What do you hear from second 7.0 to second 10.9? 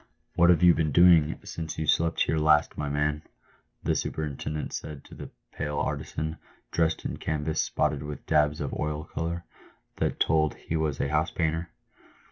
in canvas spotted with dabs of oil colour, that told he